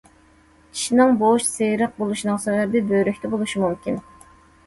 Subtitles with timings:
[0.77, 4.01] چىشنىڭ بوش، سېرىق بولۇشىنىڭ سەۋەبى بۆرەكتە بولۇشى مۇمكىن.